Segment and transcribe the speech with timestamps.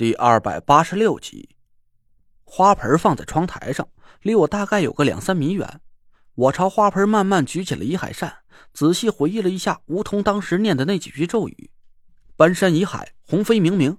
[0.00, 1.50] 第二百八十六集，
[2.44, 3.86] 花盆放在窗台上，
[4.22, 5.82] 离我大概有个两三米远。
[6.34, 8.38] 我朝花盆慢慢举起了怡海扇，
[8.72, 11.70] 仔细回忆了一下吴桐当时念的那几句咒语
[12.34, 13.94] ：“搬山移海，鸿飞冥冥。”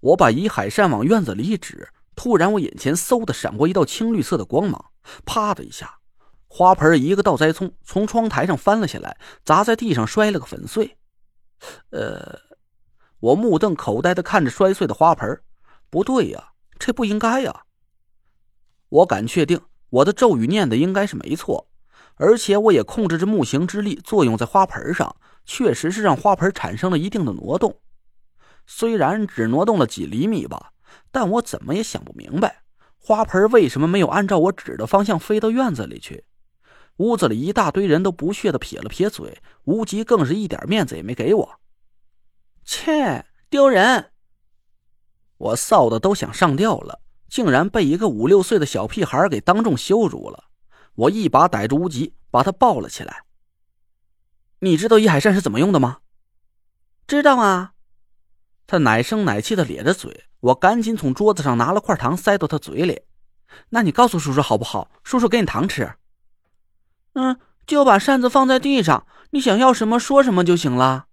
[0.00, 4.90] 我把怡海扇往院子里一指，突然我眼前嗖的闪过一道青绿色的光芒，
[5.24, 6.00] 啪的一下，
[6.48, 10.98] 花盆一个倒栽葱从窗台上翻了下来，砸在地上，摔了个粉碎。
[11.88, 12.38] 呃。
[13.24, 15.40] 我目瞪口呆的看着摔碎的花盆，
[15.88, 17.62] 不对呀，这不应该呀。
[18.90, 21.66] 我敢确定我的咒语念的应该是没错，
[22.16, 27.80] 而且我也控制着木行之力作用在花盆上，确实是让花盆产生了一定的挪动。
[28.66, 30.72] 虽然只挪动了几厘米吧，
[31.10, 32.64] 但我怎么也想不明白，
[32.98, 36.24] 花盆为什么没有按照我指的方向飞到院子里去。
[36.98, 41.60] 屋子里一大堆人都不屑的撇了撇嘴，无极更是一点面子也没给我。
[42.64, 44.10] 切，丢人！
[45.36, 50.44] 我臊的都想上吊了，竟然被一个五六岁的小屁孩给当众羞辱了。
[50.94, 53.24] 我一把逮住无极，把他抱了起来。
[54.60, 55.98] 你知道一海扇是怎么用的吗？
[57.06, 57.72] 知道啊。
[58.66, 63.02] 他奶声奶气的咧着嘴，我赶紧从桌子上拿了块糖塞到他嘴里。
[63.68, 64.90] 那你告诉叔叔好不好？
[65.02, 65.94] 叔叔给你糖吃。
[67.12, 71.06] 嗯，就把扇子放在地上，你想要什么说什么就行了。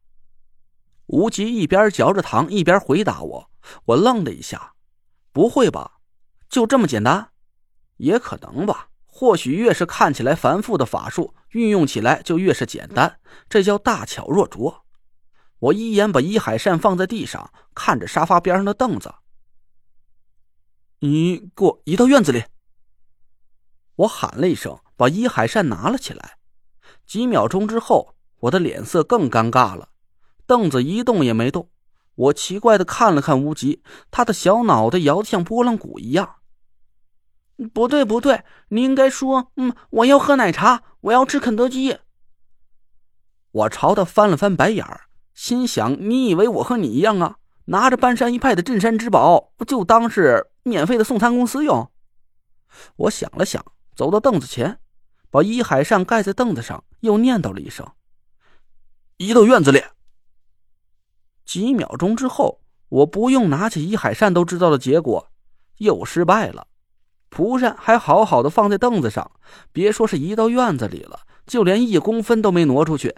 [1.12, 3.50] 无极一边嚼着糖一边回答我，
[3.84, 4.74] 我愣了一下，
[5.34, 6.00] 不会吧？
[6.50, 7.32] 就这么简单？
[7.98, 8.88] 也可能吧。
[9.06, 14.86] 或许越是看起来繁复的法术，运用起来就越是简单，这叫大巧若拙。
[15.60, 19.14] 我一眼把伊海扇放在地上，看着沙发边上的凳子。
[21.00, 22.46] 你给我移到院子里。
[23.96, 26.38] 我喊了一声，把伊海扇拿了起来。
[27.06, 29.90] 几秒钟之后，我的脸色更尴尬了。
[30.52, 31.70] 凳子一动也没动，
[32.14, 36.40] 我奇怪的看了看无极，他的小脑袋摇得像拨浪鼓一样。
[37.74, 42.00] 不对，不对，你应该说：“嗯，我要喝奶茶，我要吃肯德基。”
[43.52, 45.04] 我朝他翻了翻白眼儿，
[45.34, 47.38] 心想：“你以为我和你一样啊？
[47.68, 51.90] 拿着半山一派的镇山之宝，不就当是免费的送餐公司用？”
[52.98, 53.64] 我想了想，
[53.96, 54.80] 走到凳子前，
[55.30, 57.90] 把伊海扇盖在凳子上，又念叨了一声
[59.16, 59.82] ：“移到院子里。”
[61.52, 65.30] 几秒钟之后，我不用拿起一海扇都知道的结果，
[65.80, 66.68] 又失败了。
[67.28, 69.30] 蒲扇还好好的放在凳子上，
[69.74, 73.18] 别说是移到院子里了，就连一公分都没挪出去。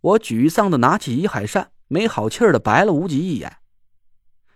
[0.00, 3.56] 我沮丧的拿起一海扇，没好气的白了无极一眼：“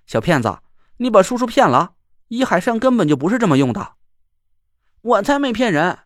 [0.07, 0.57] 小骗子，
[0.99, 1.95] 你把叔叔骗了！
[2.29, 3.95] 一海扇根本就不是这么用的。”
[5.03, 5.99] 我才没骗人！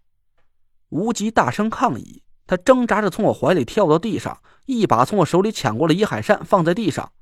[0.89, 2.23] 无极大声抗议。
[2.47, 7.13] 他挣扎着从我怀里跳到地上，一把从我手里抢过了伊海扇，放在地上。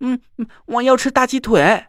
[0.00, 0.20] 嗯，
[0.66, 1.86] 我要吃大鸡腿。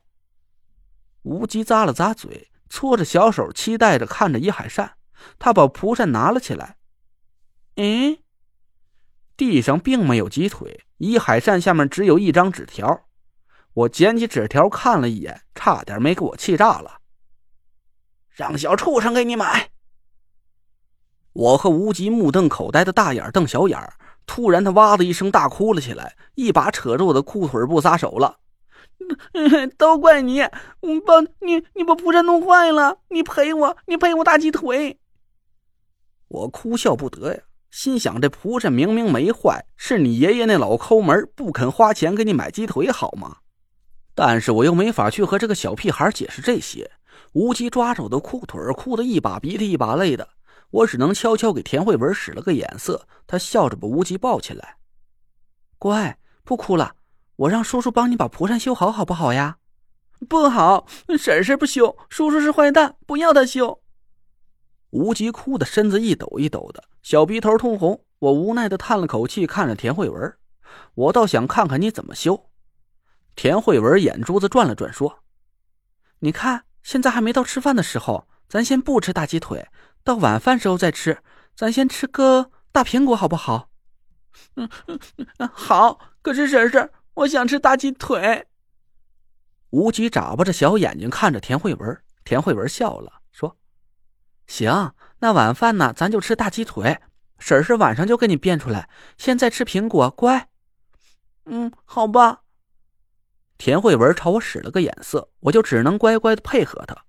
[1.24, 4.97] 无极咂了咂嘴，搓着小手，期待着看着伊海扇。
[5.40, 6.75] 他把蒲扇拿了起来。
[7.78, 8.18] 嗯，
[9.35, 13.06] 地上并没有鸡腿，伊海扇下面只有一张纸条。
[13.74, 17.00] 我捡起纸条看了一眼，差点没给我气炸了。
[18.30, 19.72] 让小畜生给你买。
[21.35, 23.94] 我和无极目瞪口呆的大眼瞪小眼儿，
[24.25, 28.38] 突然他哇的一声大哭了起来，一把扯着我的裤腿不撒手了。
[29.78, 34.97] 都怪你，把你你把蒲扇弄坏了，你赔我，你赔我大鸡腿。
[36.29, 43.40] 我哭笑不得呀，心想这蒲扇明明没坏，是你爷爷那老抠门不肯花钱给你买鸡腿好吗？
[44.16, 46.90] 但是我又没法去和这个小屁孩解释这些。
[47.34, 50.29] 无极抓着我的裤腿，哭得一把鼻涕一把泪的。
[50.75, 54.75] 我只能悄悄给田慧文使了个眼色，他笑着把无极抱起来，
[55.78, 56.96] 乖，不哭了，
[57.38, 59.58] 我让叔叔帮你把蒲扇修好，好不好呀？
[60.28, 60.85] 不好，
[61.18, 63.81] 婶婶不修，叔叔是坏蛋，不要他修。
[64.90, 68.03] 无极哭的身子一抖一抖的，小鼻头通红。
[68.19, 70.38] 我无奈的叹了口气，看着田慧文，
[70.96, 72.50] 我倒想看看你怎么修。
[73.35, 75.19] 田慧文眼珠子转了转，说
[76.20, 79.66] ：“你看，现在还没到吃饭的时候，咱先不吃大鸡腿。”
[80.05, 81.17] 到晚饭时候再吃，
[81.55, 83.72] 咱先吃个大苹果好不好？
[84.55, 84.99] 嗯嗯
[85.40, 85.99] 嗯，好。
[86.22, 88.46] 可是婶婶，我想吃大鸡腿。
[89.72, 93.57] 无极眨巴着小眼睛看着田慧文，田慧文笑了，说
[94.46, 96.99] ：“行，那晚饭呢，咱就吃大鸡腿。
[97.40, 98.87] 婶婶晚上就给你变出来。
[99.17, 100.49] 现在吃苹果，乖。”
[101.46, 102.43] 嗯，好吧。
[103.58, 107.04] 田慧文朝我使了个眼色，我就只能乖乖的配合他。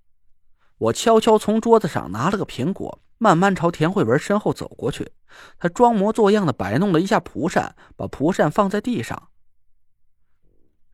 [0.78, 5.12] 我悄悄从桌子上拿了个苹果，慢慢朝田慧文身后走过去。
[5.58, 9.28] 他装模作样的摆弄了一下蒲扇，把蒲扇放在地上。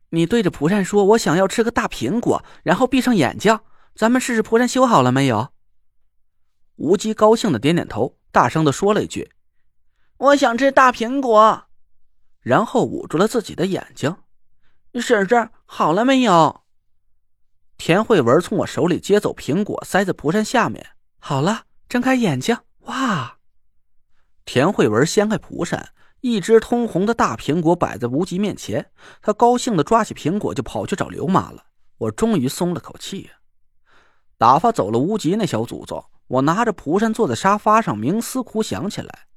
[0.09, 3.59] 你对着蒲扇说：“我想要吃个大苹果。”然后闭上眼睛，
[3.95, 5.49] 咱们试试蒲扇修好了没有？
[6.75, 9.31] 无极高兴的点点头，大声的说了一句
[10.17, 11.65] ：“我想吃大苹果。”
[12.41, 14.15] 然后捂住了自己的眼睛。
[14.95, 16.62] 婶婶，好了没有？
[17.77, 20.85] 田慧文从我手里接走苹果，塞在蒲扇下面。
[21.19, 22.57] 好了，睁开眼睛。
[22.81, 23.37] 哇！
[24.45, 25.89] 田慧文掀开蒲扇，
[26.21, 28.91] 一只通红的大苹果摆在无极面前。
[29.21, 31.63] 他高兴的抓起苹果就跑去找刘妈了。
[31.97, 33.29] 我终于松了口气。
[34.37, 39.27] 打发走了无极那小祖宗，我拿着蒲扇坐在沙发上，冥思苦想起来。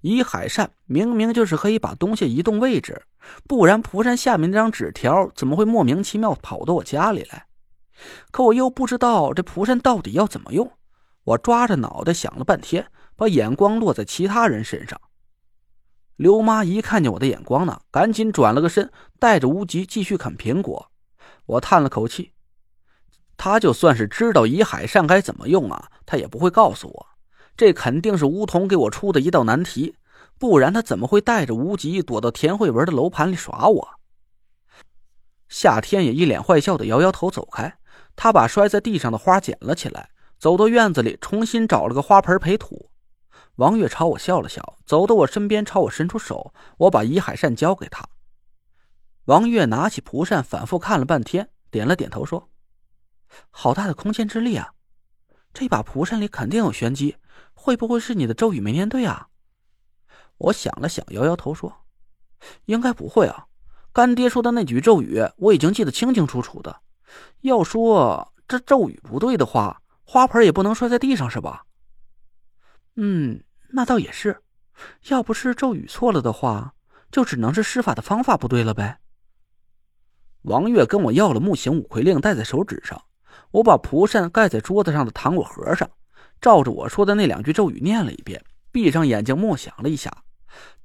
[0.00, 3.02] 以海扇明明就是可以把东西移动位置，
[3.48, 7.46] 不然蒲扇下面那张纸条怎么会莫名其妙跑到我家里来？
[8.30, 10.70] 可我又不知道这蒲扇到底要怎么用。
[11.24, 15.00] 我抓着脑袋想了半天，把眼光落在其他人身上。
[16.16, 20.90] 刘妈一看见我的眼光呢，赶紧转了个身，带着无极继续啃苹果。
[21.46, 22.32] 我叹了口气，
[23.36, 27.06] 他就算是知道以海扇该怎么用啊，他也不会告诉我。
[27.56, 29.96] 这肯定是梧桐给我出的一道难题，
[30.38, 33.88] 不然他怎么会带着无极躲到田慧文的楼盘里耍我？
[35.48, 37.76] 夏天也一脸坏笑的摇摇头走开，
[38.16, 42.90] 他把摔在地上的花捡了起来，走到院子里重新找了个花盆培土。
[43.56, 48.04] 王月朝我笑了笑，走到我身边朝我伸出手，我把遗海扇交给他。
[49.26, 52.50] 王月拿起蒲扇，反复看了半天，点了点头说
[53.50, 54.72] ：“好大的空间之力啊！
[55.54, 57.16] 这把蒲扇里肯定有玄机。”
[57.54, 59.28] 会不会是你的咒语没念对啊？
[60.36, 61.84] 我想了想，摇摇头说
[62.66, 63.46] ：“应该不会啊。
[63.92, 66.81] 干爹说的那句咒语，我已经记得清清楚楚的。
[67.42, 71.64] 要说这咒语不对的话，花盆也不能摔在地上，是吧？”
[72.96, 74.42] 嗯，那倒也是。
[75.08, 76.74] 要不是咒语错了的话，
[77.10, 78.98] 就只能是施法的方法不对了呗。
[80.42, 83.00] 王月跟我要了木行五魁令，戴在手指上。
[83.52, 85.88] 我把蒲扇盖在桌子上的糖果盒上。
[86.40, 88.42] 照着我说的那两句咒语念了一遍，
[88.72, 90.10] 闭上眼睛默想了一下。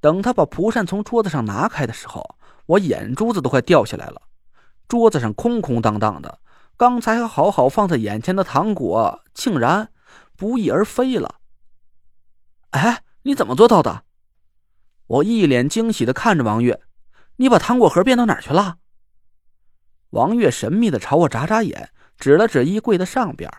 [0.00, 2.36] 等他把蒲扇从桌子上拿开的时候，
[2.66, 4.22] 我眼珠子都快掉下来了。
[4.88, 6.40] 桌子上空空荡荡的，
[6.76, 9.92] 刚才还好好放在眼前的糖果竟然
[10.34, 11.36] 不翼而飞了。
[12.70, 14.04] 哎，你怎么做到的？
[15.06, 16.80] 我一脸惊喜的看着王月，
[17.36, 18.78] 你把糖果盒变到哪儿去了？
[20.10, 23.50] 王月神秘的朝我眨眨眼，指了指衣柜的上边。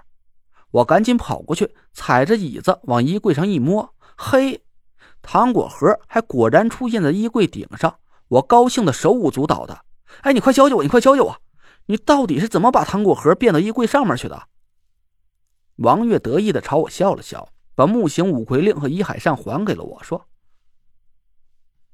[0.71, 4.63] 我赶紧跑过去，踩着椅子往衣柜上一摸，嘿，
[5.21, 7.99] 糖果盒还果然出现在衣柜顶上。
[8.27, 9.85] 我高兴的手舞足蹈的。
[10.21, 11.41] 哎，你快教教我，你快教教我，
[11.85, 14.47] 你到底是怎么把糖果盒变到衣柜上面去的？
[15.77, 20.27] 王月得意的朝我笑了笑，把木行五魁令和一海扇还给了我，说：“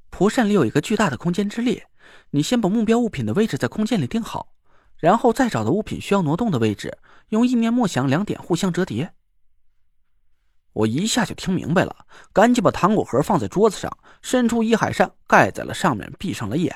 [0.09, 1.83] 蒲扇里有一个巨大的空间之力，
[2.31, 4.53] 你先把目标物品的位置在空间里定好。”
[4.97, 6.97] 然后再找到物品需要挪动的位置，
[7.27, 9.13] 用意念默想两点互相折叠。
[10.71, 16.73] 我一下就听明白了，赶紧把糖果盒放在桌子上，伸出一海扇盖在了上面，闭上了眼。